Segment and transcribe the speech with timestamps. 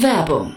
[0.00, 0.56] Werbung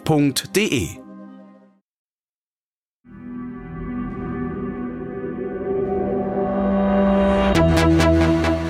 [0.05, 0.89] f.de.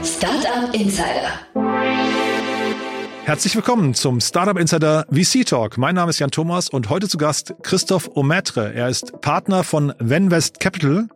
[0.03, 1.31] Startup Insider.
[3.23, 5.77] Herzlich willkommen zum Startup Insider VC Talk.
[5.77, 8.73] Mein Name ist Jan Thomas und heute zu Gast Christoph Ometre.
[8.73, 11.07] Er ist Partner von Venvest Capital.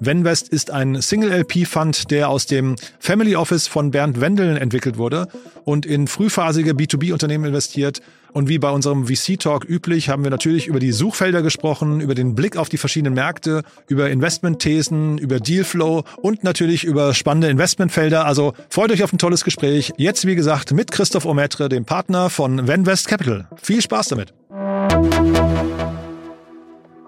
[0.00, 5.28] Venvest ist ein Single-LP-Fund, der aus dem Family Office von Bernd Wendeln entwickelt wurde
[5.64, 8.00] und in frühphasige B2B-Unternehmen investiert.
[8.34, 12.34] Und wie bei unserem VC-Talk üblich, haben wir natürlich über die Suchfelder gesprochen, über den
[12.34, 18.26] Blick auf die verschiedenen Märkte, über Investmentthesen, über Dealflow und natürlich über spannende Investmentfelder.
[18.26, 19.92] Also freut euch auf ein tolles Gespräch.
[19.98, 23.46] Jetzt, wie gesagt, mit Christoph Ometre, dem Partner von Venvest Capital.
[23.62, 24.34] Viel Spaß damit.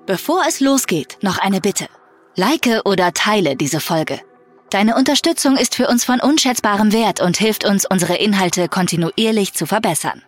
[0.06, 1.86] Bevor es losgeht, noch eine Bitte.
[2.36, 4.20] Like oder teile diese Folge.
[4.70, 9.66] Deine Unterstützung ist für uns von unschätzbarem Wert und hilft uns, unsere Inhalte kontinuierlich zu
[9.66, 10.22] verbessern.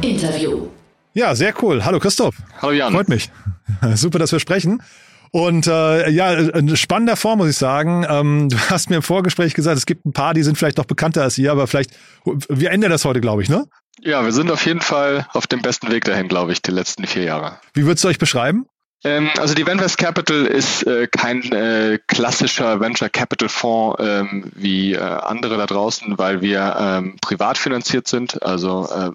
[0.00, 0.68] Interview.
[1.12, 1.84] Ja, sehr cool.
[1.84, 2.34] Hallo Christoph.
[2.62, 2.92] Hallo Jan.
[2.92, 3.30] Freut mich.
[3.96, 4.82] Super, dass wir sprechen.
[5.30, 8.06] Und äh, ja, ein spannender Form, muss ich sagen.
[8.08, 10.86] Ähm, du hast mir im Vorgespräch gesagt, es gibt ein paar, die sind vielleicht noch
[10.86, 11.90] bekannter als ihr, aber vielleicht,
[12.24, 13.66] wir ändern das heute, glaube ich, ne?
[14.00, 17.06] Ja, wir sind auf jeden Fall auf dem besten Weg dahin, glaube ich, die letzten
[17.06, 17.58] vier Jahre.
[17.74, 18.64] Wie würdest du euch beschreiben?
[19.04, 24.94] Ähm, also die Venvest Capital ist äh, kein äh, klassischer Venture Capital Fonds ähm, wie
[24.94, 28.42] äh, andere da draußen, weil wir ähm, privat finanziert sind.
[28.42, 29.10] Also äh,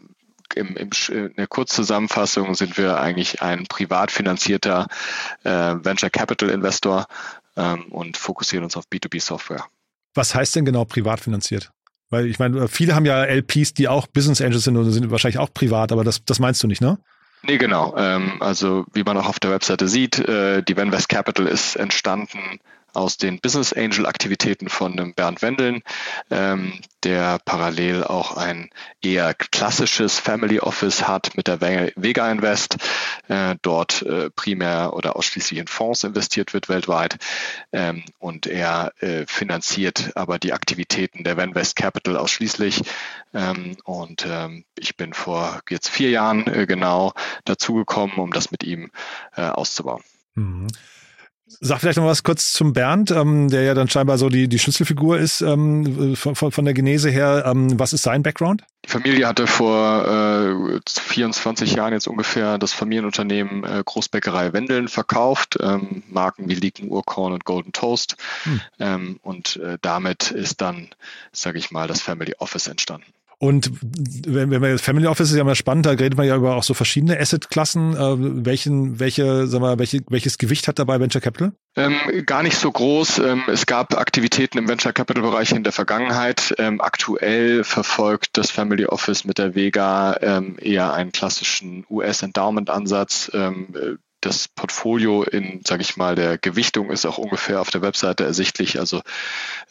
[0.55, 4.88] im, im, in der Kurzzusammenfassung sind wir eigentlich ein privat finanzierter
[5.44, 7.07] äh, Venture Capital Investor
[7.57, 9.66] ähm, und fokussieren uns auf B2B Software.
[10.13, 11.72] Was heißt denn genau privat finanziert?
[12.11, 15.38] Weil ich meine, viele haben ja LPs, die auch Business Angels sind und sind wahrscheinlich
[15.38, 16.97] auch privat, aber das, das meinst du nicht, ne?
[17.41, 17.95] Nee, genau.
[17.97, 22.59] Ähm, also wie man auch auf der Webseite sieht, äh, die Venvest Capital ist entstanden
[22.94, 25.81] aus den Business Angel Aktivitäten von dem Bernd Wendeln,
[26.31, 26.73] ähm,
[27.03, 28.69] der parallel auch ein
[29.01, 32.78] eher klassisches Family Office hat mit der Vega Invest,
[33.29, 37.17] äh, dort äh, primär oder ausschließlich in Fonds investiert wird weltweit
[37.72, 42.81] ähm, und er äh, finanziert aber die Aktivitäten der Venvest Capital ausschließlich
[43.34, 47.13] ähm, und ähm, ich bin vor jetzt vier Jahren äh, genau
[47.45, 48.91] dazugekommen, um das mit ihm
[49.35, 50.03] äh, auszubauen.
[50.35, 50.67] Mhm.
[51.59, 54.59] Sag vielleicht noch was kurz zum Bernd, ähm, der ja dann scheinbar so die, die
[54.59, 57.43] Schlüsselfigur ist ähm, von, von, der Genese her.
[57.45, 58.63] Ähm, was ist sein Background?
[58.85, 65.57] Die Familie hatte vor äh, 24 Jahren jetzt ungefähr das Familienunternehmen äh, Großbäckerei Wendeln verkauft,
[65.61, 68.16] ähm, Marken wie Lieken, Urkorn und Golden Toast.
[68.43, 68.61] Hm.
[68.79, 70.89] Ähm, und äh, damit ist dann,
[71.31, 73.07] sage ich mal, das Family Office entstanden.
[73.41, 73.72] Und
[74.27, 76.63] wenn, wenn wir Family Office ist ja immer spannend, da redet man ja über auch
[76.63, 77.95] so verschiedene Asset-Klassen.
[77.95, 81.53] Äh, welchen, welche, sag mal, welche, welches Gewicht hat dabei Venture Capital?
[81.78, 81.95] Ähm,
[82.25, 83.19] gar nicht so groß.
[83.19, 86.53] Ähm, es gab Aktivitäten im Venture Capital Bereich in der Vergangenheit.
[86.57, 92.69] Ähm, aktuell verfolgt das Family Office mit der Vega ähm, eher einen klassischen US Endowment
[92.69, 93.31] Ansatz.
[94.22, 98.80] Das Portfolio in, sage ich mal, der Gewichtung ist auch ungefähr auf der Webseite ersichtlich.
[98.80, 99.02] Also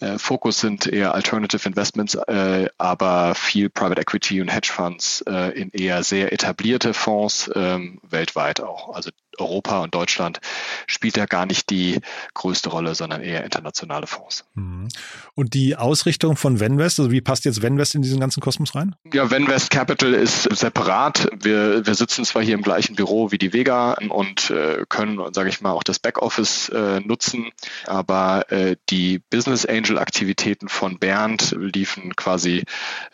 [0.01, 5.51] äh, Fokus sind eher Alternative Investments, äh, aber viel Private Equity und Hedge Funds äh,
[5.59, 8.95] in eher sehr etablierte Fonds ähm, weltweit auch.
[8.95, 9.11] Also
[9.41, 10.41] Europa und Deutschland
[10.87, 12.01] spielt ja gar nicht die
[12.35, 14.45] größte Rolle, sondern eher internationale Fonds.
[14.55, 14.89] Mhm.
[15.35, 18.95] Und die Ausrichtung von Venvest, also wie passt jetzt Venvest in diesen ganzen Kosmos rein?
[19.13, 21.29] Ja, Venvest Capital ist separat.
[21.41, 25.49] Wir, wir sitzen zwar hier im gleichen Büro wie die Vega und äh, können, sage
[25.49, 27.51] ich mal, auch das Backoffice äh, nutzen,
[27.87, 32.65] aber äh, die Business Angel Aktivitäten von Bernd liefen quasi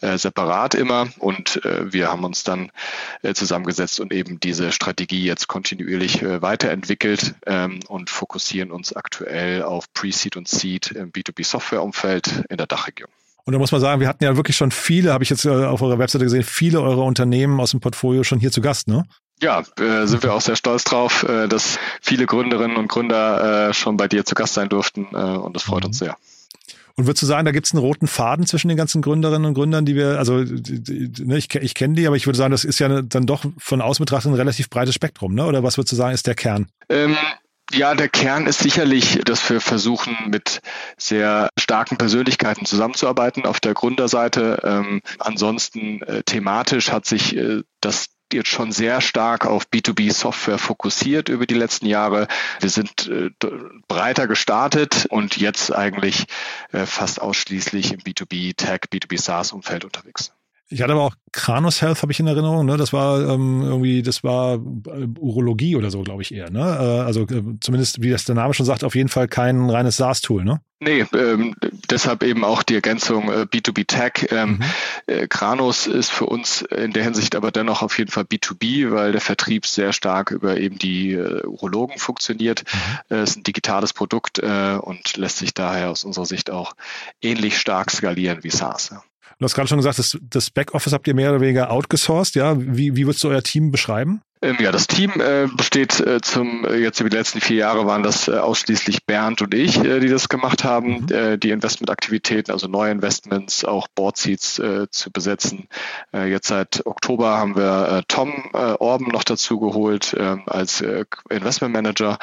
[0.01, 2.71] äh, separat immer und äh, wir haben uns dann
[3.23, 8.95] äh, zusammengesetzt und eben diese Strategie jetzt kontinuierlich sich äh, weiterentwickelt ähm, und fokussieren uns
[8.95, 13.11] aktuell auf Pre-Seed und Seed im B2B-Software-Umfeld in der Dachregion.
[13.45, 15.51] Und da muss man sagen, wir hatten ja wirklich schon viele, habe ich jetzt äh,
[15.51, 19.05] auf eurer Webseite gesehen, viele eurer Unternehmen aus dem Portfolio schon hier zu Gast, ne?
[19.43, 23.75] Ja, äh, sind wir auch sehr stolz drauf, äh, dass viele Gründerinnen und Gründer äh,
[23.75, 25.89] schon bei dir zu Gast sein durften äh, und das freut mhm.
[25.89, 26.17] uns sehr.
[26.97, 29.55] Und würdest du sagen, da gibt es einen roten Faden zwischen den ganzen Gründerinnen und
[29.55, 32.53] Gründern, die wir, also die, die, ne, ich, ich kenne die, aber ich würde sagen,
[32.53, 35.45] das ist ja dann doch von außen betrachtet ein relativ breites Spektrum, ne?
[35.45, 36.69] Oder was würdest du sagen, ist der Kern?
[36.89, 37.17] Ähm
[37.73, 40.61] ja, der Kern ist sicherlich, dass wir versuchen, mit
[40.99, 44.61] sehr starken Persönlichkeiten zusammenzuarbeiten auf der Gründerseite.
[44.63, 51.31] Ähm, ansonsten äh, thematisch hat sich äh, das jetzt schon sehr stark auf B2B-Software fokussiert
[51.31, 52.29] über die letzten Jahre.
[52.61, 53.31] Wir sind äh,
[53.89, 56.27] breiter gestartet und jetzt eigentlich
[56.73, 60.34] äh, fast ausschließlich im B2B-Tech, B2B-SaaS-Umfeld unterwegs.
[60.71, 62.65] Ich hatte aber auch Kranos Health, habe ich in Erinnerung.
[62.65, 62.77] Ne?
[62.77, 66.51] Das war ähm, irgendwie, das war äh, Urologie oder so, glaube ich eher.
[66.51, 66.61] Ne?
[66.61, 69.99] Äh, also äh, zumindest, wie das der Name schon sagt, auf jeden Fall kein reines
[69.99, 70.43] SaaS-Tool.
[70.43, 70.61] Ne?
[70.81, 71.55] Nee, ähm,
[71.91, 74.29] deshalb eben auch die Ergänzung äh, B2B Tech.
[74.31, 74.65] Ähm, mhm.
[75.07, 79.13] äh, Kranos ist für uns in der Hinsicht aber dennoch auf jeden Fall B2B, weil
[79.13, 82.65] der Vertrieb sehr stark über eben die äh, Urologen funktioniert.
[82.65, 83.17] Mhm.
[83.17, 86.75] Es ist ein digitales Produkt und lässt sich daher aus unserer Sicht auch
[87.21, 88.91] ähnlich stark skalieren wie SaaS.
[88.91, 89.03] Ja.
[89.39, 92.57] Du hast gerade schon gesagt, das, das Backoffice habt ihr mehr oder weniger outgesourced, ja?
[92.59, 94.23] Wie, wie würdest du euer Team beschreiben?
[94.45, 97.87] Ähm, ja, das Team äh, besteht äh, zum äh, jetzt über die letzten vier Jahre
[97.87, 101.41] waren das äh, ausschließlich Bernd und ich, äh, die das gemacht haben, mhm.
[101.41, 104.61] Die Investmentaktivitäten, also neue Investments, auch Boardseats
[104.91, 105.69] zu besetzen.
[106.13, 110.83] jetzt seit Oktober haben wir Tom Orben noch dazu geholt ähm, als
[111.31, 112.19] Investmentmanager.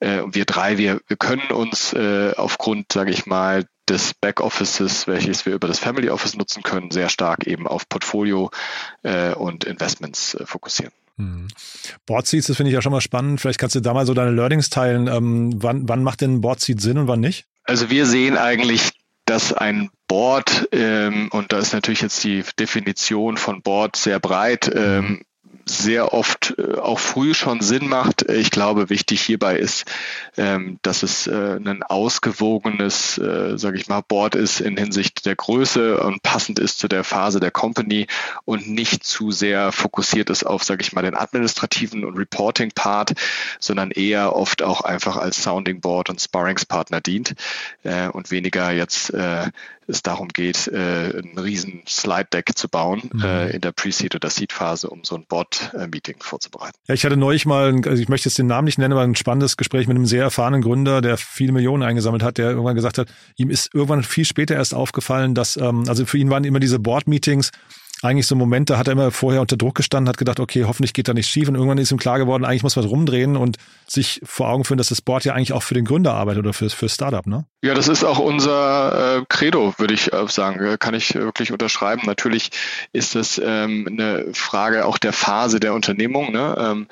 [0.00, 0.24] Mhm.
[0.24, 5.54] und wir drei, wir, wir können uns aufgrund, sage ich mal, des Backoffices, welches wir
[5.54, 8.50] über das Family Office nutzen können, sehr stark eben auf Portfolio
[9.36, 10.92] und Investments fokussieren.
[11.16, 11.48] Mhm.
[12.06, 13.40] Boardseats, das finde ich ja schon mal spannend.
[13.40, 15.06] Vielleicht kannst du da mal so deine Learnings teilen.
[15.06, 17.46] Ähm, wann, wann macht denn Boardseat Sinn und wann nicht?
[17.64, 18.90] Also wir sehen eigentlich,
[19.24, 24.70] dass ein Board, ähm, und da ist natürlich jetzt die Definition von Board sehr breit,
[24.74, 25.22] ähm,
[25.66, 28.22] sehr oft äh, auch früh schon Sinn macht.
[28.30, 29.84] Ich glaube, wichtig hierbei ist,
[30.36, 35.36] ähm, dass es äh, ein ausgewogenes, äh, sage ich mal, Board ist in Hinsicht der
[35.36, 38.06] Größe und passend ist zu der Phase der Company
[38.44, 43.14] und nicht zu sehr fokussiert ist auf, sage ich mal, den administrativen und Reporting-Part,
[43.58, 47.34] sondern eher oft auch einfach als Sounding Board und Sparringspartner dient
[47.84, 49.50] äh, und weniger jetzt äh,
[49.86, 53.22] es darum geht, äh, ein riesen Slide-Deck zu bauen mhm.
[53.22, 56.76] äh, in der Pre-Seed- oder Seed-Phase, um so ein Bot-Meeting vorzubereiten.
[56.86, 59.16] Ja, ich hatte neulich mal, also ich möchte jetzt den Namen nicht nennen, aber ein
[59.16, 62.98] spannendes Gespräch mit einem sehr erfahrenen Gründer, der viele Millionen eingesammelt hat, der irgendwann gesagt
[62.98, 66.60] hat, ihm ist irgendwann viel später erst aufgefallen, dass, ähm, also für ihn waren immer
[66.60, 67.50] diese Board-Meetings
[68.04, 71.08] eigentlich so Momente, hat er immer vorher unter Druck gestanden, hat gedacht, okay, hoffentlich geht
[71.08, 73.56] da nichts schief und irgendwann ist ihm klar geworden, eigentlich muss was rumdrehen und
[73.86, 76.52] sich vor Augen führen, dass das Board ja eigentlich auch für den Gründer arbeitet oder
[76.52, 77.46] für, für Startup, ne?
[77.62, 80.76] Ja, das ist auch unser äh, Credo, würde ich äh, sagen.
[80.78, 82.02] Kann ich wirklich unterschreiben.
[82.04, 82.50] Natürlich
[82.92, 86.30] ist das ähm, eine Frage auch der Phase der Unternehmung.
[86.30, 86.54] Ne?
[86.58, 86.86] Ähm,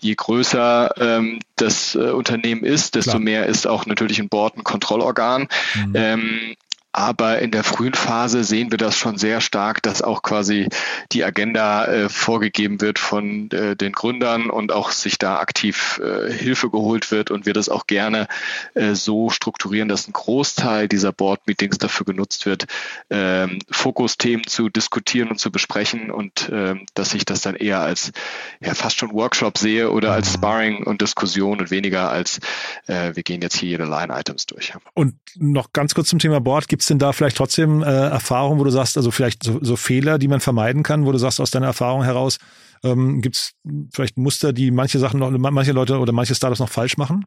[0.00, 3.22] je größer ähm, das äh, Unternehmen ist, desto Klar.
[3.22, 5.48] mehr ist auch natürlich ein Board ein Kontrollorgan.
[5.74, 6.56] Mhm.
[6.92, 10.68] Aber in der frühen Phase sehen wir das schon sehr stark, dass auch quasi
[11.12, 16.32] die Agenda äh, vorgegeben wird von äh, den Gründern und auch sich da aktiv äh,
[16.32, 18.26] Hilfe geholt wird und wir das auch gerne
[18.74, 22.66] äh, so strukturieren, dass ein Großteil dieser Board-Meetings dafür genutzt wird,
[23.10, 28.12] ähm, Fokusthemen zu diskutieren und zu besprechen und ähm, dass ich das dann eher als
[28.60, 30.34] ja, fast schon Workshop sehe oder als mhm.
[30.34, 32.40] Sparring und Diskussion und weniger als
[32.86, 34.72] äh, wir gehen jetzt hier jede Line-Items durch.
[34.94, 36.68] Und noch ganz kurz zum Thema Board.
[36.78, 39.74] Gibt es denn da vielleicht trotzdem äh, Erfahrungen, wo du sagst, also vielleicht so, so
[39.74, 42.38] Fehler, die man vermeiden kann, wo du sagst aus deiner Erfahrung heraus,
[42.84, 43.54] ähm, Gibt es
[43.92, 47.26] vielleicht Muster, die manche Sachen noch, manche Leute oder manche Startups noch falsch machen?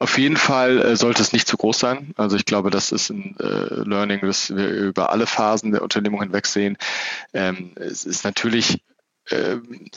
[0.00, 2.14] Auf jeden Fall äh, sollte es nicht zu groß sein.
[2.16, 6.22] Also ich glaube, das ist ein äh, Learning, das wir über alle Phasen der Unternehmung
[6.22, 6.78] hinweg sehen.
[7.34, 8.82] Ähm, es ist natürlich
[9.30, 9.90] ähm,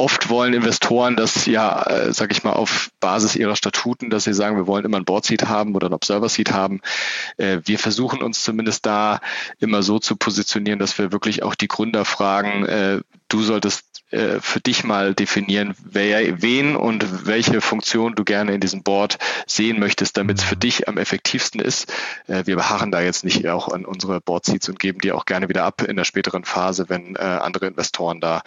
[0.00, 4.32] oft wollen Investoren das ja, äh, sage ich mal, auf Basis ihrer Statuten, dass sie
[4.32, 6.80] sagen, wir wollen immer ein Board Seat haben oder ein Observer Seat haben.
[7.36, 9.20] Äh, wir versuchen uns zumindest da
[9.58, 14.40] immer so zu positionieren, dass wir wirklich auch die Gründer fragen, äh, du solltest äh,
[14.40, 19.78] für dich mal definieren, wer, wen und welche Funktion du gerne in diesem Board sehen
[19.78, 20.60] möchtest, damit es für mhm.
[20.60, 21.92] dich am effektivsten ist.
[22.26, 25.26] Äh, wir beharren da jetzt nicht auch an unsere Board Seats und geben die auch
[25.26, 28.42] gerne wieder ab in der späteren Phase, wenn äh, andere Investoren da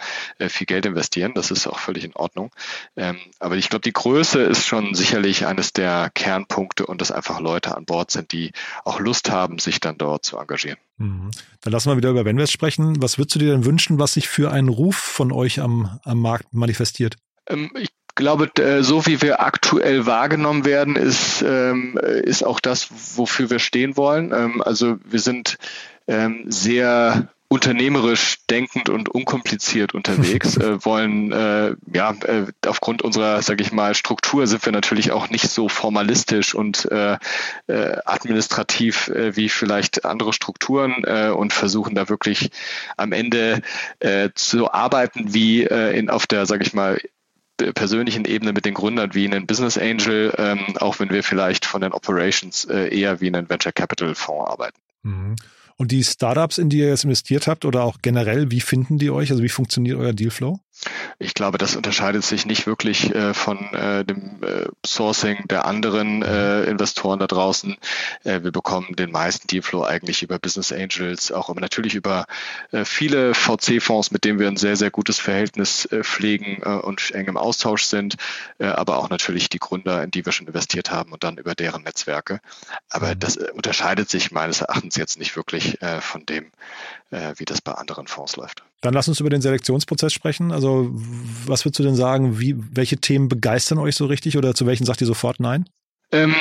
[0.48, 1.32] viel Geld investieren.
[1.34, 2.50] Das ist auch völlig in Ordnung.
[2.96, 7.40] Ähm, aber ich glaube, die Größe ist schon sicherlich eines der Kernpunkte und dass einfach
[7.40, 8.52] Leute an Bord sind, die
[8.84, 10.78] auch Lust haben, sich dann dort zu engagieren.
[10.96, 11.30] Mhm.
[11.60, 13.02] Dann lassen wir wieder über Venvest sprechen.
[13.02, 16.20] Was würdest du dir denn wünschen, was sich für einen Ruf von euch am, am
[16.20, 17.16] Markt manifestiert?
[17.48, 18.50] Ähm, ich glaube,
[18.82, 24.32] so wie wir aktuell wahrgenommen werden, ist, ähm, ist auch das, wofür wir stehen wollen.
[24.32, 25.58] Ähm, also wir sind
[26.46, 33.70] sehr unternehmerisch denkend und unkompliziert unterwegs, äh, wollen äh, ja äh, aufgrund unserer, sage ich
[33.70, 37.16] mal, Struktur sind wir natürlich auch nicht so formalistisch und äh,
[37.68, 42.50] äh, administrativ äh, wie vielleicht andere Strukturen und versuchen da wirklich
[42.96, 43.62] am Ende
[44.34, 46.98] zu arbeiten wie in auf der, sage ich mal,
[47.74, 51.80] persönlichen Ebene mit den Gründern wie ein Business Angel, ähm, auch wenn wir vielleicht von
[51.80, 54.78] den Operations eher wie ein Venture Capital Fonds arbeiten.
[55.02, 55.36] Mhm.
[55.76, 59.10] Und die Startups, in die ihr jetzt investiert habt oder auch generell, wie finden die
[59.10, 59.30] euch?
[59.30, 60.60] Also wie funktioniert euer Dealflow?
[61.18, 66.22] Ich glaube, das unterscheidet sich nicht wirklich äh, von äh, dem äh, Sourcing der anderen
[66.22, 67.76] äh, Investoren da draußen.
[68.24, 72.26] Äh, wir bekommen den meisten Dealflow eigentlich über Business Angels, auch aber natürlich über
[72.72, 77.36] äh, viele VC-Fonds, mit denen wir ein sehr, sehr gutes Verhältnis pflegen und eng im
[77.36, 78.16] Austausch sind,
[78.58, 81.82] aber auch natürlich die Gründer, in die wir schon investiert haben und dann über deren
[81.82, 82.40] Netzwerke.
[82.90, 83.20] Aber mhm.
[83.20, 86.50] das unterscheidet sich meines Erachtens jetzt nicht wirklich von dem,
[87.10, 88.63] wie das bei anderen Fonds läuft.
[88.84, 90.52] Dann lass uns über den Selektionsprozess sprechen.
[90.52, 90.90] Also,
[91.46, 92.38] was würdest du denn sagen?
[92.38, 95.64] Wie, welche Themen begeistern euch so richtig oder zu welchen sagt ihr sofort Nein?
[96.12, 96.34] Ähm,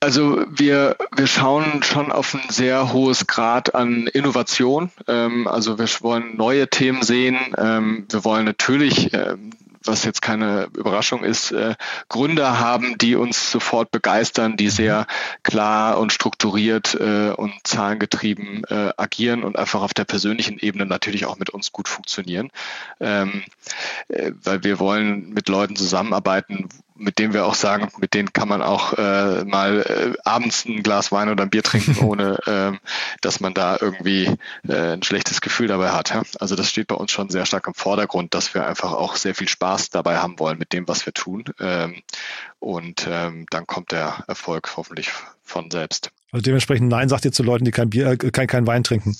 [0.00, 4.90] also wir, wir schauen schon auf ein sehr hohes Grad an Innovation.
[5.06, 7.38] Ähm, also wir wollen neue Themen sehen.
[7.56, 9.52] Ähm, wir wollen natürlich ähm,
[9.84, 11.74] was jetzt keine Überraschung ist, äh,
[12.08, 15.06] Gründer haben, die uns sofort begeistern, die sehr
[15.42, 21.26] klar und strukturiert äh, und zahlengetrieben äh, agieren und einfach auf der persönlichen Ebene natürlich
[21.26, 22.50] auch mit uns gut funktionieren.
[23.00, 23.42] Ähm,
[24.08, 28.48] äh, weil wir wollen mit Leuten zusammenarbeiten, mit dem wir auch sagen, mit denen kann
[28.48, 32.80] man auch äh, mal äh, abends ein Glas Wein oder ein Bier trinken, ohne ähm,
[33.20, 34.36] dass man da irgendwie
[34.68, 36.10] äh, ein schlechtes Gefühl dabei hat.
[36.10, 36.22] Ja?
[36.38, 39.34] Also das steht bei uns schon sehr stark im Vordergrund, dass wir einfach auch sehr
[39.34, 41.44] viel Spaß dabei haben wollen mit dem, was wir tun.
[41.60, 42.02] Ähm,
[42.58, 45.10] und ähm, dann kommt der Erfolg hoffentlich
[45.42, 46.10] von selbst.
[46.34, 49.14] Also dementsprechend Nein sagt ihr zu Leuten, die kein Bier, äh, kein, kein Wein trinken.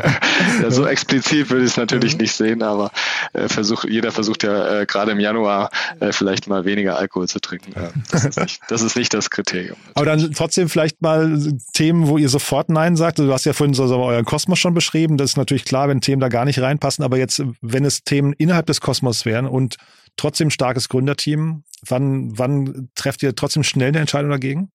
[0.62, 2.22] ja, so explizit würde ich es natürlich mhm.
[2.22, 2.90] nicht sehen, aber
[3.34, 5.68] äh, versuch, jeder versucht ja äh, gerade im Januar
[6.00, 7.74] äh, vielleicht mal weniger Alkohol zu trinken.
[8.10, 9.76] das, ist nicht, das, ist nicht, das Kriterium.
[9.76, 9.96] Natürlich.
[9.96, 11.38] Aber dann trotzdem vielleicht mal
[11.74, 13.18] Themen, wo ihr sofort Nein sagt.
[13.18, 15.18] Du hast ja vorhin so, so euren Kosmos schon beschrieben.
[15.18, 17.04] Das ist natürlich klar, wenn Themen da gar nicht reinpassen.
[17.04, 19.76] Aber jetzt, wenn es Themen innerhalb des Kosmos wären und
[20.16, 24.70] trotzdem starkes Gründerteam, wann, wann trefft ihr trotzdem schnell eine Entscheidung dagegen?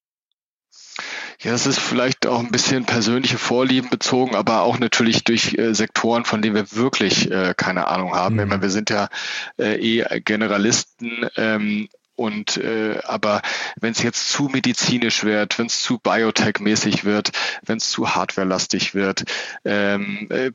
[1.44, 5.74] Ja, es ist vielleicht auch ein bisschen persönliche Vorlieben bezogen, aber auch natürlich durch äh,
[5.74, 8.36] Sektoren, von denen wir wirklich äh, keine Ahnung haben.
[8.36, 8.42] Mhm.
[8.42, 9.10] Ich meine, wir sind ja
[9.58, 13.42] äh, eh Generalisten ähm, und äh, aber
[13.80, 17.32] wenn es jetzt zu medizinisch wird, wenn es zu Biotech-mäßig wird,
[17.66, 19.24] wenn es zu Hardware-lastig wird,
[19.66, 20.52] ähm, äh,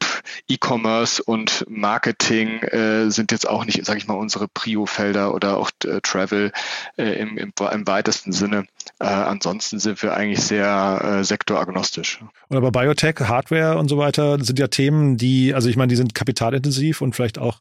[0.47, 5.73] E-Commerce und Marketing äh, sind jetzt auch nicht, sage ich mal, unsere Prio-Felder oder auch
[5.85, 6.53] äh, Travel
[6.97, 8.67] äh, im, im, im weitesten Sinne.
[8.99, 12.21] Äh, ansonsten sind wir eigentlich sehr äh, sektoragnostisch.
[12.49, 15.97] Und aber Biotech, Hardware und so weiter sind ja Themen, die, also ich meine, die
[15.97, 17.61] sind kapitalintensiv und vielleicht auch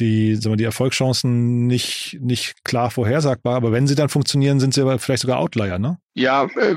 [0.00, 3.56] die, sagen wir, die Erfolgschancen nicht, nicht klar vorhersagbar.
[3.56, 5.98] Aber wenn sie dann funktionieren, sind sie aber vielleicht sogar Outlier, ne?
[6.18, 6.76] Ja, äh,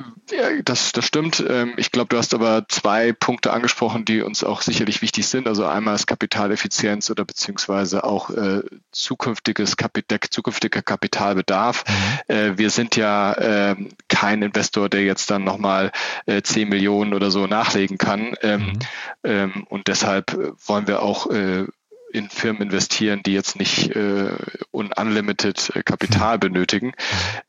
[0.63, 1.43] das, das stimmt.
[1.47, 5.47] Ähm, ich glaube, du hast aber zwei Punkte angesprochen, die uns auch sicherlich wichtig sind.
[5.47, 8.61] Also einmal ist Kapitaleffizienz oder beziehungsweise auch äh,
[8.91, 11.83] zukünftiges Kapit zukünftiger Kapitalbedarf.
[11.87, 12.35] Mhm.
[12.35, 13.75] Äh, wir sind ja äh,
[14.09, 15.91] kein Investor, der jetzt dann nochmal
[16.27, 18.35] äh, 10 Millionen oder so nachlegen kann.
[18.43, 18.79] Ähm, mhm.
[19.23, 20.37] ähm, und deshalb
[20.67, 21.65] wollen wir auch äh,
[22.11, 24.31] in Firmen investieren, die jetzt nicht äh,
[24.71, 26.93] unlimited äh, Kapital benötigen,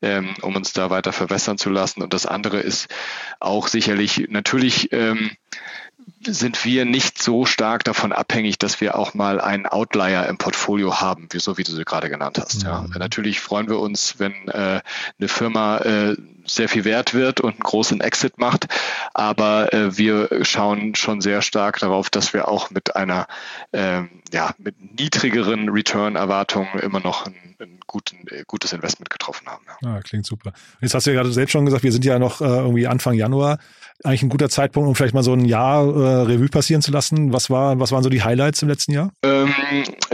[0.01, 2.01] ähm, um uns da weiter verwässern zu lassen.
[2.01, 2.87] Und das andere ist
[3.39, 5.31] auch sicherlich natürlich ähm,
[6.25, 11.01] sind wir nicht so stark davon abhängig, dass wir auch mal einen Outlier im Portfolio
[11.01, 12.63] haben, so wie du sie gerade genannt hast.
[12.63, 12.81] Ja.
[12.81, 12.93] Mhm.
[12.97, 14.81] Natürlich freuen wir uns, wenn äh,
[15.19, 16.15] eine Firma äh,
[16.45, 18.67] sehr viel wert wird und einen großen Exit macht,
[19.13, 23.27] aber äh, wir schauen schon sehr stark darauf, dass wir auch mit einer
[23.71, 29.63] ähm, ja mit niedrigeren Return-Erwartungen immer noch ein, ein guten, äh, gutes Investment getroffen haben.
[29.81, 29.89] Ja.
[29.89, 30.53] Ah, klingt super.
[30.81, 33.13] Jetzt hast du ja gerade selbst schon gesagt, wir sind ja noch äh, irgendwie Anfang
[33.13, 33.59] Januar
[34.03, 37.31] eigentlich ein guter Zeitpunkt, um vielleicht mal so ein Jahr äh, Revue passieren zu lassen.
[37.31, 39.11] Was war, was waren so die Highlights im letzten Jahr?
[39.23, 39.53] Ähm,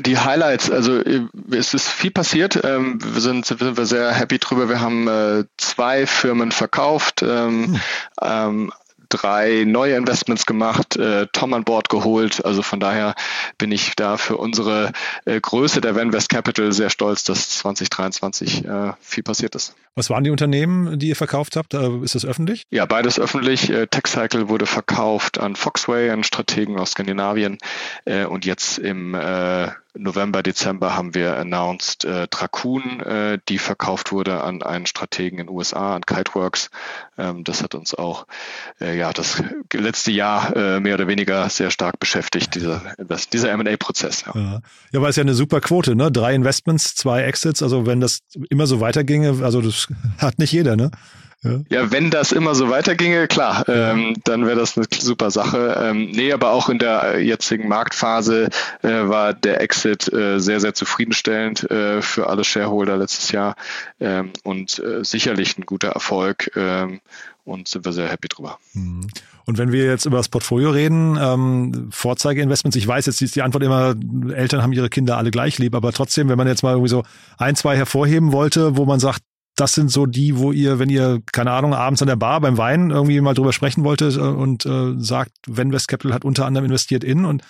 [0.06, 1.22] die Highlights, also äh,
[1.52, 2.60] es ist viel passiert.
[2.64, 4.70] Ähm, wir sind, sind wir sehr happy drüber.
[4.70, 7.22] Wir haben äh, zwei Firmen verkauft.
[7.24, 7.82] Ähm, hm.
[8.22, 8.72] ähm,
[9.10, 12.46] drei neue Investments gemacht, äh, Tom an Bord geholt.
[12.46, 13.16] Also von daher
[13.58, 14.92] bin ich da für unsere
[15.26, 19.76] äh, Größe der Venvest Capital sehr stolz, dass 2023 äh, viel passiert ist.
[19.96, 21.74] Was waren die Unternehmen, die ihr verkauft habt?
[21.74, 22.64] Äh, ist das öffentlich?
[22.70, 23.70] Ja, beides öffentlich.
[23.70, 27.58] Äh, TechCycle wurde verkauft an Foxway, einen Strategen aus Skandinavien.
[28.06, 29.16] Äh, und jetzt im
[30.00, 35.48] November, Dezember haben wir announced äh, Dracoon, äh, die verkauft wurde an einen Strategen in
[35.48, 36.70] den USA, an Kiteworks.
[37.18, 38.26] Ähm, das hat uns auch
[38.80, 42.82] äh, ja das letzte Jahr äh, mehr oder weniger sehr stark beschäftigt, dieser,
[43.34, 44.24] dieser M&A-Prozess.
[44.26, 44.40] Ja.
[44.40, 46.12] ja, ja, aber ist ja eine super Quote, ne?
[46.12, 47.62] Drei Investments, zwei Exits.
[47.62, 49.88] Also wenn das immer so weiterginge, also das
[50.18, 50.92] hat nicht jeder, ne?
[51.42, 51.62] Ja.
[51.70, 55.78] ja, wenn das immer so weiterginge, klar, ähm, dann wäre das eine super Sache.
[55.82, 58.50] Ähm, nee, aber auch in der jetzigen Marktphase
[58.82, 63.56] äh, war der Exit äh, sehr, sehr zufriedenstellend äh, für alle Shareholder letztes Jahr
[64.02, 67.00] ähm, und äh, sicherlich ein guter Erfolg ähm,
[67.46, 68.60] und sind wir sehr happy drüber.
[68.74, 69.08] Mhm.
[69.46, 73.42] Und wenn wir jetzt über das Portfolio reden, ähm, Vorzeigeinvestments, ich weiß, jetzt ist die
[73.42, 73.96] Antwort immer,
[74.32, 77.04] Eltern haben ihre Kinder alle gleich lieb, aber trotzdem, wenn man jetzt mal irgendwie so
[77.38, 79.22] ein, zwei hervorheben wollte, wo man sagt,
[79.60, 82.58] das sind so die, wo ihr, wenn ihr, keine Ahnung, abends an der Bar beim
[82.58, 86.46] Wein irgendwie mal drüber sprechen wolltet äh, und äh, sagt, wenn West Capital hat unter
[86.46, 87.44] anderem investiert in und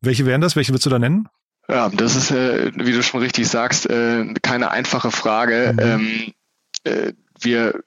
[0.00, 0.56] welche wären das?
[0.56, 1.28] Welche würdest du da nennen?
[1.68, 5.72] Ja, das ist, äh, wie du schon richtig sagst, äh, keine einfache Frage.
[5.74, 5.80] Mhm.
[5.80, 6.32] Ähm,
[6.84, 7.80] äh, wir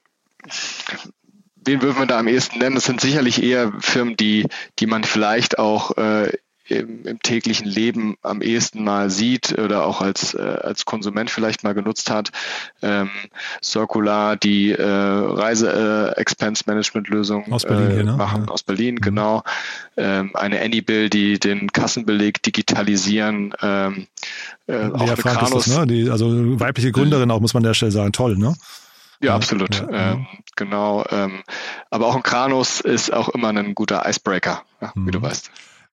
[1.64, 2.74] wen würden wir da am ehesten nennen?
[2.74, 4.46] Das sind sicherlich eher Firmen, die,
[4.78, 6.32] die man vielleicht auch äh,
[6.68, 11.64] im, im, täglichen Leben am ehesten mal sieht oder auch als, äh, als Konsument vielleicht
[11.64, 12.30] mal genutzt hat.
[12.82, 13.10] Ähm,
[13.62, 18.12] Circular, die äh, Reise-Expense-Management-Lösung aus Berlin, äh, ne?
[18.12, 18.52] machen, ja.
[18.52, 19.00] aus Berlin, mhm.
[19.00, 19.42] genau.
[19.96, 23.54] Ähm, eine Anybill, die den Kassenbeleg digitalisieren.
[23.62, 24.08] Ähm,
[24.66, 25.86] äh, auch Kranos, das, ne?
[25.86, 28.12] die, also weibliche Gründerin auch, muss man an der Stelle sagen.
[28.12, 28.54] Toll, ne?
[29.20, 29.84] Ja, absolut.
[29.90, 31.04] Ja, ähm, genau.
[31.10, 31.42] Ähm,
[31.90, 35.06] aber auch ein Kranos ist auch immer ein guter Icebreaker, ja, mhm.
[35.06, 35.24] wie du mhm.
[35.24, 35.50] weißt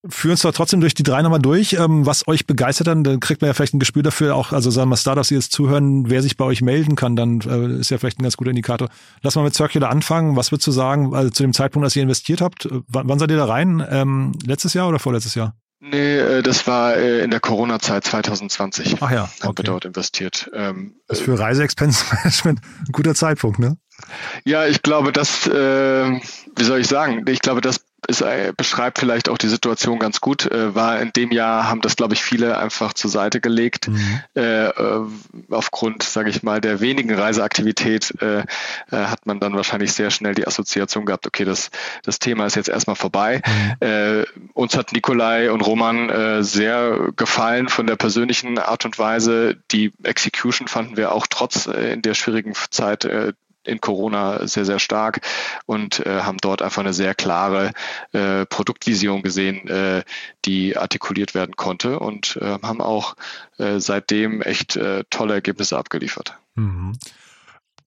[0.10, 3.20] führen uns doch trotzdem durch die drei nochmal durch, ähm, was euch begeistert dann, dann
[3.20, 6.10] kriegt man ja vielleicht ein Gespür dafür, auch, also sagen wir Startups, die jetzt zuhören,
[6.10, 8.90] wer sich bei euch melden kann, dann äh, ist ja vielleicht ein ganz guter Indikator.
[9.22, 10.36] Lass mal mit Circular anfangen.
[10.36, 13.20] Was würdest du sagen, also zu dem Zeitpunkt, als ihr investiert habt, äh, wann, wann
[13.20, 13.86] seid ihr da rein?
[13.90, 15.56] Ähm, letztes Jahr oder vorletztes Jahr?
[15.80, 18.98] Nee, äh, das war in der Corona-Zeit 2020.
[19.02, 19.48] Ach ja, okay.
[19.48, 20.50] haben wir dort investiert.
[20.54, 23.78] Ähm, das ist für Reise-Expense-Management ein guter Zeitpunkt, ne?
[24.46, 29.00] Ja, ich glaube, das, äh, wie soll ich sagen, ich glaube, das ist, äh, beschreibt
[29.00, 30.46] vielleicht auch die Situation ganz gut.
[30.46, 33.88] Äh, war in dem Jahr haben das, glaube ich, viele einfach zur Seite gelegt.
[33.88, 34.22] Mhm.
[34.36, 35.06] Äh, äh
[35.50, 38.44] aufgrund, sage ich mal, der wenigen Reiseaktivität äh, äh,
[38.92, 41.70] hat man dann wahrscheinlich sehr schnell die Assoziation gehabt, okay, das,
[42.04, 43.42] das Thema ist jetzt erstmal vorbei.
[43.46, 44.26] Mhm.
[44.54, 49.58] uns hat Nikolai und Roman sehr gefallen von der persönlichen Art und Weise.
[49.72, 53.08] Die Execution fanden wir auch trotz in der schwierigen Zeit
[53.66, 55.22] in Corona sehr, sehr stark
[55.66, 57.72] und äh, haben dort einfach eine sehr klare
[58.12, 60.04] äh, Produktvision gesehen, äh,
[60.46, 63.16] die artikuliert werden konnte und äh, haben auch
[63.58, 66.38] äh, seitdem echt äh, tolle Ergebnisse abgeliefert.
[66.56, 66.94] Mhm.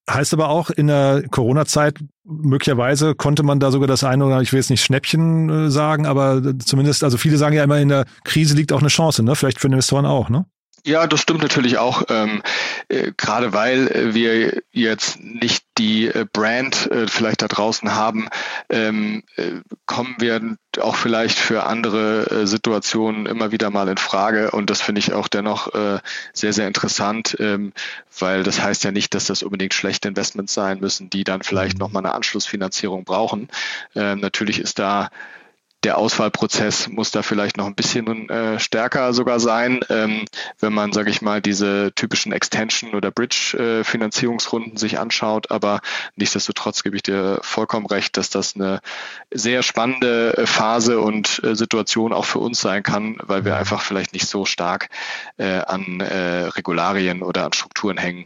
[0.09, 4.51] Heißt aber auch, in der Corona-Zeit möglicherweise konnte man da sogar das eine oder ich
[4.51, 8.55] will jetzt nicht Schnäppchen sagen, aber zumindest, also viele sagen ja immer, in der Krise
[8.55, 9.35] liegt auch eine Chance, ne?
[9.35, 10.45] Vielleicht für Investoren auch, ne?
[10.85, 12.41] Ja, das stimmt natürlich auch, ähm,
[12.87, 18.29] äh, gerade weil wir jetzt nicht die äh, Brand äh, vielleicht da draußen haben,
[18.69, 24.51] ähm, äh, kommen wir auch vielleicht für andere äh, Situationen immer wieder mal in Frage
[24.51, 25.99] und das finde ich auch dennoch äh,
[26.33, 27.73] sehr, sehr interessant, ähm,
[28.17, 31.73] weil das heißt ja nicht, dass das unbedingt schlechte Investments sein müssen, die dann vielleicht
[31.73, 31.79] mhm.
[31.79, 33.49] nochmal eine Anschlussfinanzierung brauchen.
[33.95, 35.09] Ähm, natürlich ist da
[35.83, 40.25] der Auswahlprozess muss da vielleicht noch ein bisschen äh, stärker sogar sein, ähm,
[40.59, 45.51] wenn man, sage ich mal, diese typischen Extension- oder Bridge-Finanzierungsrunden äh, sich anschaut.
[45.51, 45.79] Aber
[46.17, 48.81] nichtsdestotrotz gebe ich dir vollkommen recht, dass das eine
[49.31, 53.81] sehr spannende äh, Phase und äh, Situation auch für uns sein kann, weil wir einfach
[53.81, 54.89] vielleicht nicht so stark
[55.37, 58.25] äh, an Regularien oder an Strukturen hängen,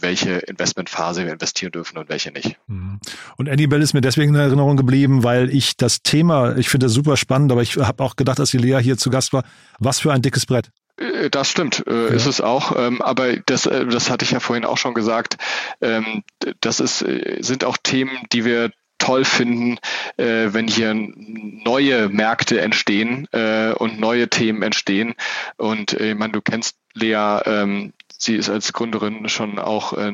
[0.00, 2.56] welche Investmentphase wir investieren dürfen und welche nicht.
[2.66, 3.00] Mhm.
[3.36, 6.92] Und Annibel ist mir deswegen in Erinnerung geblieben, weil ich das Thema, ich finde das
[6.92, 9.44] super spannend, aber ich habe auch gedacht, als die Lea hier zu Gast war,
[9.78, 10.68] was für ein dickes Brett.
[10.98, 12.08] Äh, das stimmt, äh, ja.
[12.08, 12.76] ist es auch.
[12.76, 15.38] Ähm, aber das, äh, das hatte ich ja vorhin auch schon gesagt.
[15.80, 16.22] Ähm,
[16.60, 19.78] das ist, sind auch Themen, die wir toll finden,
[20.16, 25.14] wenn hier neue Märkte entstehen und neue Themen entstehen.
[25.58, 30.12] Und ich meine, du kennst Lea, ähm, sie ist als Gründerin schon auch äh,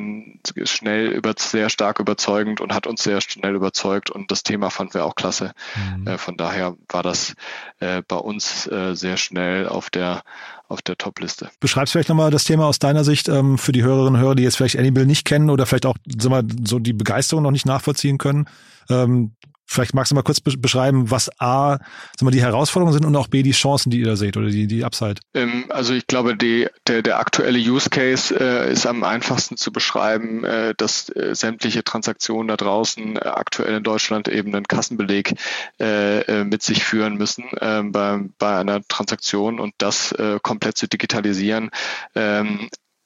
[0.64, 4.94] schnell über, sehr stark überzeugend und hat uns sehr schnell überzeugt und das Thema fanden
[4.94, 5.52] wir auch klasse.
[5.96, 6.06] Mhm.
[6.06, 7.34] Äh, von daher war das
[7.80, 10.22] äh, bei uns äh, sehr schnell auf der
[10.68, 11.50] auf der Top-Liste.
[11.60, 14.42] Beschreibst vielleicht nochmal das Thema aus deiner Sicht ähm, für die Hörerinnen und Hörer, die
[14.42, 17.66] jetzt vielleicht Anybill nicht kennen oder vielleicht auch sag mal, so die Begeisterung noch nicht
[17.66, 18.48] nachvollziehen können.
[18.88, 19.32] Ähm,
[19.72, 21.86] Vielleicht magst du mal kurz beschreiben, was A, sagen
[22.20, 24.66] wir, die Herausforderungen sind und auch B, die Chancen, die ihr da seht oder die,
[24.66, 25.14] die Upside.
[25.34, 29.72] Ähm, also ich glaube, die, der, der aktuelle Use Case äh, ist am einfachsten zu
[29.72, 35.34] beschreiben, äh, dass äh, sämtliche Transaktionen da draußen äh, aktuell in Deutschland eben einen Kassenbeleg
[35.80, 41.70] äh, äh, mit sich führen müssen bei, bei einer Transaktion und das komplett zu digitalisieren.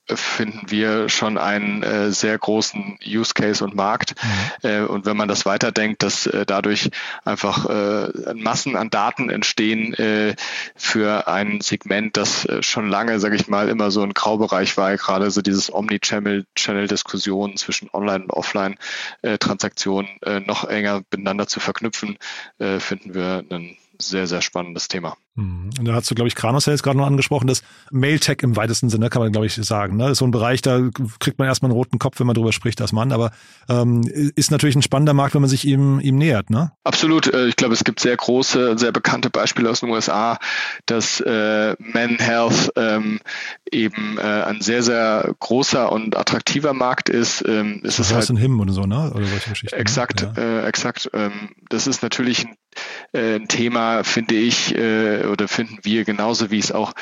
[0.09, 4.15] Finden wir schon einen äh, sehr großen Use Case und Markt.
[4.63, 4.69] Mhm.
[4.71, 6.91] Äh, und wenn man das weiterdenkt, dass äh, dadurch
[7.25, 10.37] einfach äh, Massen an Daten entstehen äh,
[10.77, 14.97] für ein Segment, das äh, schon lange, sage ich mal, immer so ein Graubereich war,
[14.97, 22.17] gerade so dieses Omni-Channel-Diskussion zwischen Online- und Offline-Transaktionen äh, noch enger miteinander zu verknüpfen,
[22.59, 25.17] äh, finden wir einen sehr, sehr spannendes Thema.
[25.37, 25.71] Mhm.
[25.79, 28.89] Und da hast du, glaube ich, Kranos jetzt gerade noch angesprochen, das Mailtech im weitesten
[28.89, 29.97] Sinne, kann man, glaube ich, sagen.
[29.97, 30.05] Ne?
[30.05, 30.81] Das ist so ein Bereich, da
[31.21, 33.31] kriegt man erstmal einen roten Kopf, wenn man drüber spricht, als Mann, aber
[33.69, 34.03] ähm,
[34.35, 36.73] ist natürlich ein spannender Markt, wenn man sich ihm, ihm nähert, ne?
[36.85, 37.33] Absolut.
[37.33, 40.39] Äh, ich glaube, es gibt sehr große, sehr bekannte Beispiele aus den USA,
[40.87, 43.21] dass äh, Men Health ähm,
[43.71, 47.45] eben äh, ein sehr, sehr großer und attraktiver Markt ist.
[47.47, 49.13] Ähm, es ist halt, ein Him oder so, ne?
[49.15, 49.77] Oder solche Geschichten.
[49.77, 49.81] Ne?
[49.81, 50.33] Exakt, ja.
[50.37, 51.11] äh, exakt.
[51.13, 52.55] Ähm, das ist natürlich ein
[53.13, 56.93] äh, ein Thema, finde ich, äh, oder finden wir genauso wie es auch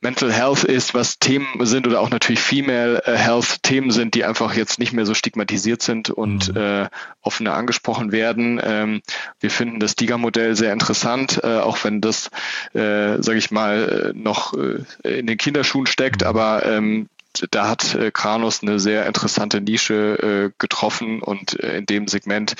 [0.00, 4.24] Mental Health ist, was Themen sind oder auch natürlich Female äh, Health Themen sind, die
[4.24, 6.88] einfach jetzt nicht mehr so stigmatisiert sind und mhm.
[7.20, 8.60] offener angesprochen werden.
[8.62, 9.02] Ähm,
[9.40, 12.28] wir finden das DIGA-Modell sehr interessant, auch wenn das,
[12.74, 16.26] äh, sage ich mal, noch in den Kinderschuhen steckt, mhm.
[16.26, 17.08] aber ähm,
[17.50, 22.54] da hat äh, Kranos eine sehr interessante Nische äh, getroffen und äh, in dem Segment,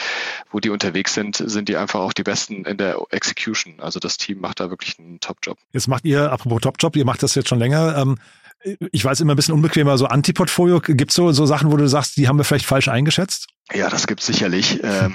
[0.50, 3.74] wo die unterwegs sind, sind die einfach auch die Besten in der Execution.
[3.78, 5.58] Also das Team macht da wirklich einen Top-Job.
[5.72, 7.96] Jetzt macht ihr, apropos Top-Job, ihr macht das jetzt schon länger.
[7.96, 8.18] Ähm,
[8.92, 10.80] ich weiß immer ein bisschen unbequemer, so Anti-Portfolio.
[10.80, 13.48] Gibt es so, so Sachen, wo du sagst, die haben wir vielleicht falsch eingeschätzt?
[13.72, 14.80] Ja, das gibt es sicherlich.
[14.82, 15.14] Ähm,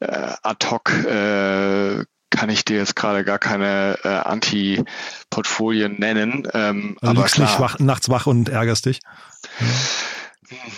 [0.00, 6.46] äh, ad hoc äh, kann ich dir jetzt gerade gar keine äh, Anti-Portfolien nennen.
[6.52, 7.48] Ähm, also aber klar.
[7.48, 9.00] nicht wach, nachts wach und ärgerst dich.
[9.60, 9.66] Ja.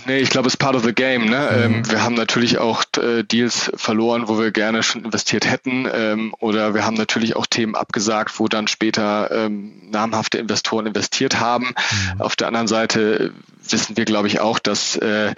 [0.06, 1.26] Nee, ich glaube, es ist part of the game.
[1.26, 1.38] Ne?
[1.68, 1.74] Mhm.
[1.74, 5.88] Ähm, wir haben natürlich auch äh, Deals verloren, wo wir gerne schon investiert hätten.
[5.92, 11.38] Ähm, oder wir haben natürlich auch Themen abgesagt, wo dann später ähm, namhafte Investoren investiert
[11.38, 11.74] haben.
[12.14, 12.20] Mhm.
[12.20, 13.32] Auf der anderen Seite
[13.68, 15.34] wissen wir, glaube ich, auch, dass, äh,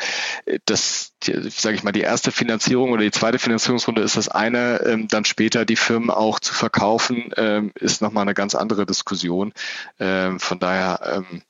[0.64, 5.08] dass sage ich mal, die erste Finanzierung oder die zweite Finanzierungsrunde ist das eine, ähm,
[5.08, 9.52] dann später die Firmen auch zu verkaufen, ähm, ist nochmal eine ganz andere Diskussion.
[10.00, 11.42] Ähm, von daher ähm,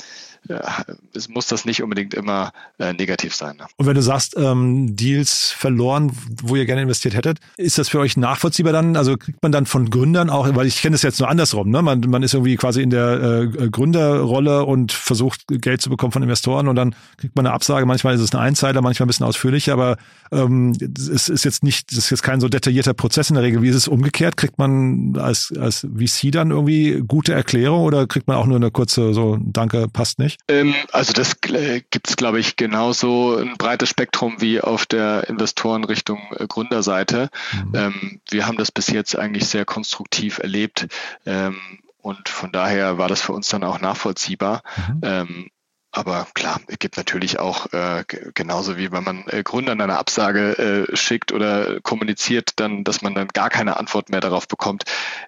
[1.15, 3.57] es muss das nicht unbedingt immer äh, negativ sein.
[3.57, 3.67] Ne?
[3.77, 8.01] Und wenn du sagst, ähm, Deals verloren, wo ihr gerne investiert hättet, ist das für
[8.01, 8.97] euch nachvollziehbar dann?
[8.97, 11.83] Also kriegt man dann von Gründern auch, weil ich kenne das jetzt nur andersrum, ne?
[11.83, 16.23] Man, man ist irgendwie quasi in der äh, Gründerrolle und versucht Geld zu bekommen von
[16.23, 17.87] Investoren und dann kriegt man eine Absage.
[17.87, 19.97] Manchmal ist es eine Einzeiler, manchmal ein bisschen ausführlicher, aber
[20.33, 23.63] ähm, es ist jetzt nicht, es ist jetzt kein so detaillierter Prozess in der Regel.
[23.63, 24.37] Wie ist es umgekehrt?
[24.37, 28.71] Kriegt man als, als VC dann irgendwie gute Erklärung oder kriegt man auch nur eine
[28.71, 30.32] kurze so Danke, passt nicht?
[30.49, 35.29] Ähm, also das äh, gibt es, glaube ich, genauso ein breites Spektrum wie auf der
[35.29, 37.31] Investorenrichtung äh, Gründerseite.
[37.53, 37.73] Mhm.
[37.75, 40.89] Ähm, wir haben das bis jetzt eigentlich sehr konstruktiv erlebt.
[41.27, 41.59] Ähm,
[42.01, 44.63] und von daher war das für uns dann auch nachvollziehbar.
[45.03, 45.51] Mhm.
[45.95, 50.87] Aber klar, es gibt natürlich auch, äh, genauso wie wenn man äh, Gründern eine Absage
[50.91, 54.85] äh, schickt oder kommuniziert, dann, dass man dann gar keine Antwort mehr darauf bekommt,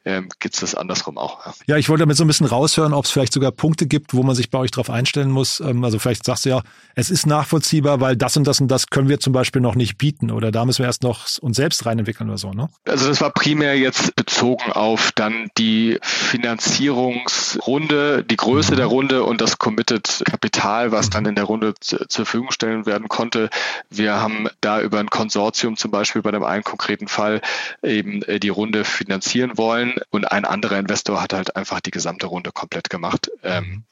[0.06, 1.44] ähm, gibt es das andersrum auch.
[1.44, 1.52] Ja.
[1.66, 4.22] ja, ich wollte damit so ein bisschen raushören, ob es vielleicht sogar Punkte gibt, wo
[4.22, 5.60] man sich bei euch darauf einstellen muss.
[5.60, 6.62] Ähm, also vielleicht sagst du ja,
[6.94, 9.98] es ist nachvollziehbar, weil das und das und das können wir zum Beispiel noch nicht
[9.98, 12.52] bieten oder da müssen wir erst noch uns selbst reinentwickeln oder so.
[12.52, 12.70] Ne?
[12.88, 18.76] Also das war primär jetzt bezogen auf dann die Finanzierungsrunde, die Größe mhm.
[18.76, 22.86] der Runde und das Committed Kapital Kapital, was dann in der Runde zur Verfügung stellen
[22.86, 23.50] werden konnte.
[23.90, 27.40] Wir haben da über ein Konsortium zum Beispiel bei dem einen konkreten Fall
[27.82, 32.26] eben äh, die Runde finanzieren wollen und ein anderer Investor hat halt einfach die gesamte
[32.26, 33.30] Runde komplett gemacht.
[33.42, 33.84] Ähm, mhm.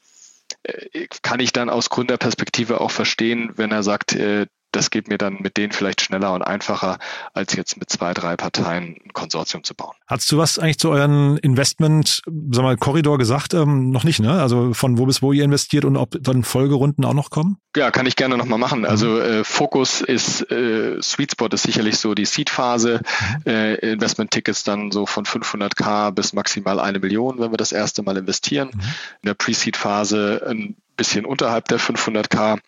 [0.63, 5.17] äh, kann ich dann aus Gründerperspektive auch verstehen, wenn er sagt, äh, das geht mir
[5.17, 6.97] dann mit denen vielleicht schneller und einfacher,
[7.33, 9.95] als jetzt mit zwei, drei Parteien ein Konsortium zu bauen.
[10.07, 13.53] Hast du was eigentlich zu euren Investment, sag mal, Korridor gesagt?
[13.53, 14.41] Ähm, noch nicht, ne?
[14.41, 17.57] Also von wo bis wo ihr investiert und ob dann Folgerunden auch noch kommen?
[17.75, 18.85] Ja, kann ich gerne nochmal machen.
[18.85, 19.21] Also mhm.
[19.21, 23.01] äh, Fokus ist, äh, Sweet Spot ist sicherlich so die Seed-Phase,
[23.45, 23.51] mhm.
[23.51, 28.17] äh, Investment-Tickets dann so von 500k bis maximal eine Million, wenn wir das erste Mal
[28.17, 28.71] investieren.
[28.73, 28.81] Mhm.
[29.21, 32.59] In der Pre-Seed-Phase ein bisschen unterhalb der 500k.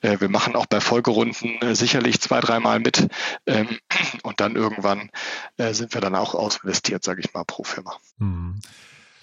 [0.00, 3.08] Äh, wir machen auch bei Folgerunden äh, sicherlich zwei, dreimal mit
[3.46, 3.78] ähm,
[4.22, 5.10] und dann irgendwann
[5.56, 7.96] äh, sind wir dann auch ausinvestiert, sage ich mal, pro Firma.
[8.18, 8.60] Mhm.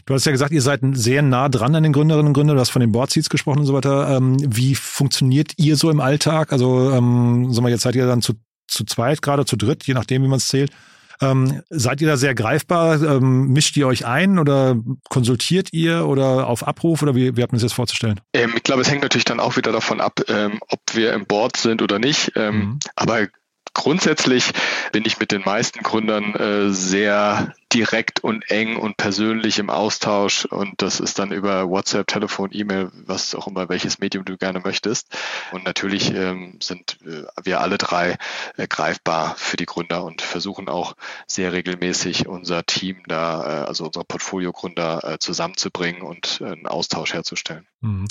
[0.06, 2.58] Du hast ja gesagt, ihr seid sehr nah dran an den Gründerinnen und Gründern.
[2.58, 4.15] Du hast von den Board Seats gesprochen und so weiter.
[4.15, 6.54] Ähm, wie funktioniert ihr so im Alltag?
[6.54, 8.34] Also, ähm, sag mal, jetzt seid ihr dann zu,
[8.68, 10.72] zu zweit, gerade zu dritt, je nachdem, wie man es zählt.
[11.21, 13.01] Ähm, seid ihr da sehr greifbar?
[13.01, 14.78] Ähm, mischt ihr euch ein oder
[15.10, 18.19] konsultiert ihr oder auf Abruf oder wie, wie habt ihr das jetzt vorzustellen?
[18.34, 21.25] Ähm, ich glaube, es hängt natürlich dann auch wieder davon ab, ähm, ob wir im
[21.25, 22.32] Board sind oder nicht.
[22.36, 22.80] Ähm, mhm.
[22.95, 23.28] Aber
[23.75, 24.51] grundsätzlich
[24.91, 30.45] bin ich mit den meisten Gründern äh, sehr direkt und eng und persönlich im Austausch
[30.45, 34.61] und das ist dann über WhatsApp, Telefon, E-Mail, was auch immer, welches Medium du gerne
[34.61, 35.15] möchtest.
[35.51, 38.17] Und natürlich ähm, sind äh, wir alle drei
[38.57, 40.95] äh, greifbar für die Gründer und versuchen auch
[41.27, 47.67] sehr regelmäßig unser Team da, äh, also unsere Portfoliogründer äh, zusammenzubringen und einen Austausch herzustellen.
[47.81, 48.07] Mhm.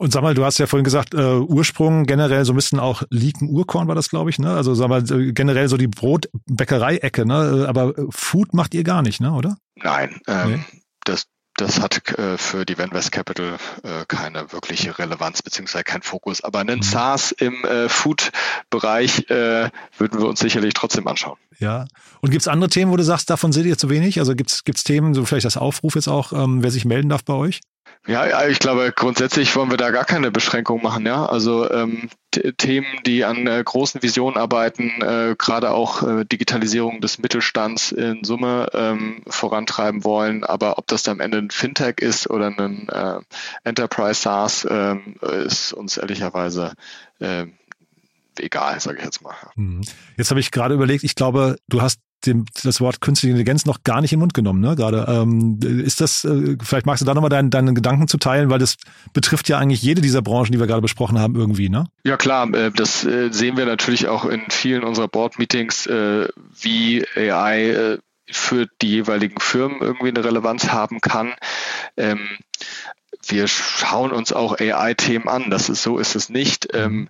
[0.00, 3.02] Und sag mal, du hast ja vorhin gesagt, äh, Ursprung generell so ein bisschen auch
[3.10, 4.50] Liken Urkorn war das, glaube ich, ne?
[4.56, 7.66] Also sag mal, generell so die Brotbäckerei-Ecke, ne?
[7.68, 9.58] Aber Food macht ihr gar nicht, ne, oder?
[9.74, 10.82] Nein, ähm, nee.
[11.04, 16.42] das das hat äh, für die Venvest Capital äh, keine wirkliche Relevanz beziehungsweise kein Fokus.
[16.42, 16.82] Aber einen mhm.
[16.82, 21.36] SaaS im äh, Food-Bereich äh, würden wir uns sicherlich trotzdem anschauen.
[21.58, 21.86] Ja.
[22.22, 24.18] Und gibt es andere Themen, wo du sagst, davon seht ihr zu wenig?
[24.18, 27.22] Also gibt es Themen, so vielleicht das Aufruf jetzt auch, ähm, wer sich melden darf
[27.22, 27.60] bei euch?
[28.06, 31.04] Ja, ich glaube, grundsätzlich wollen wir da gar keine Beschränkung machen.
[31.06, 32.08] Ja, also ähm,
[32.56, 38.24] Themen, die an äh, großen Visionen arbeiten, äh, gerade auch äh, Digitalisierung des Mittelstands in
[38.24, 40.44] Summe ähm, vorantreiben wollen.
[40.44, 43.20] Aber ob das dann am Ende ein Fintech ist oder ein äh,
[43.64, 46.72] Enterprise SaaS, ähm, ist uns ehrlicherweise
[47.18, 47.46] äh,
[48.38, 49.34] egal, sage ich jetzt mal.
[49.56, 49.82] Mhm.
[50.16, 53.82] Jetzt habe ich gerade überlegt, ich glaube, du hast dem, das Wort künstliche Intelligenz noch
[53.84, 54.76] gar nicht in den Mund genommen, ne?
[54.76, 55.06] Gerade.
[55.08, 58.58] Ähm, ist das, äh, vielleicht magst du da nochmal deinen, deinen Gedanken zu teilen, weil
[58.58, 58.76] das
[59.12, 61.86] betrifft ja eigentlich jede dieser Branchen, die wir gerade besprochen haben, irgendwie, ne?
[62.04, 66.28] Ja klar, äh, das äh, sehen wir natürlich auch in vielen unserer Board-Meetings, äh,
[66.60, 67.98] wie AI äh,
[68.30, 71.34] für die jeweiligen Firmen irgendwie eine Relevanz haben kann.
[71.96, 72.20] Ähm,
[73.26, 75.50] wir schauen uns auch AI-Themen an.
[75.50, 76.68] Das ist so ist es nicht.
[76.72, 77.08] Ähm,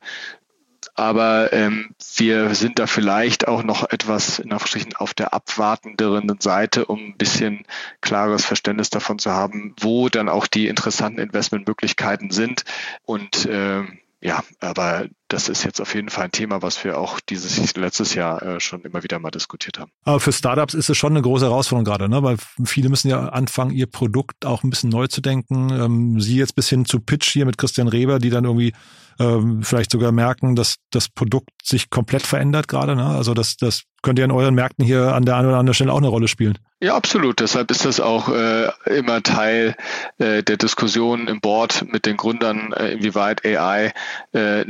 [0.95, 6.87] aber ähm, wir sind da vielleicht auch noch etwas in Anführungsstrichen auf der abwartenderen Seite,
[6.87, 7.65] um ein bisschen
[8.01, 12.65] klares Verständnis davon zu haben, wo dann auch die interessanten Investmentmöglichkeiten sind.
[13.05, 17.21] Und ähm, ja, aber das ist jetzt auf jeden Fall ein Thema, was wir auch
[17.21, 19.91] dieses letztes Jahr äh, schon immer wieder mal diskutiert haben.
[20.05, 22.23] Aber für Startups ist es schon eine große Herausforderung gerade, ne?
[22.23, 25.71] weil viele müssen ja anfangen, ihr Produkt auch ein bisschen neu zu denken.
[25.71, 28.73] Ähm, Sie jetzt bis hin zu Pitch hier mit Christian Reber, die dann irgendwie
[29.21, 32.97] ähm, vielleicht sogar merken, dass das Produkt sich komplett verändert gerade.
[32.97, 33.05] Ne?
[33.05, 35.93] Also das, das könnte ja in euren Märkten hier an der einen oder anderen Stelle
[35.93, 36.59] auch eine Rolle spielen.
[36.83, 37.41] Ja, absolut.
[37.41, 39.77] Deshalb ist das auch äh, immer Teil
[40.17, 43.93] äh, der Diskussion im Board mit den Gründern, äh, inwieweit AI
[44.33, 44.65] äh,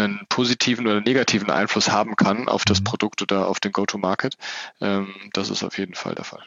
[0.00, 2.84] einen positiven oder negativen Einfluss haben kann auf das mhm.
[2.84, 4.36] Produkt oder auf den Go-to-Market.
[4.80, 6.42] Ähm, das ist auf jeden Fall der Fall.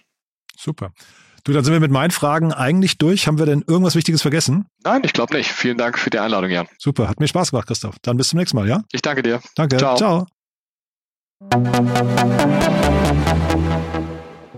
[0.58, 0.92] Super.
[1.44, 3.28] Du, dann sind wir mit meinen Fragen eigentlich durch.
[3.28, 4.66] Haben wir denn irgendwas Wichtiges vergessen?
[4.84, 5.52] Nein, ich glaube nicht.
[5.52, 6.68] Vielen Dank für die Einladung, Jan.
[6.78, 7.96] Super, hat mir Spaß gemacht, Christoph.
[8.02, 8.84] Dann bis zum nächsten Mal, ja?
[8.94, 9.42] Ich danke dir.
[9.56, 9.78] Danke.
[9.78, 9.98] Ciao.
[9.98, 10.28] Ciao.